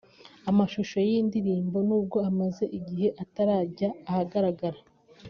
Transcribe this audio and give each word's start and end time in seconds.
Amashusho 0.49 0.95
y’iyi 1.05 1.21
ndirimbo 1.29 1.77
n’ubwo 1.87 2.17
amaze 2.29 2.63
igihe 2.77 3.07
atarajya 3.23 3.89
ahagaragara 4.09 4.79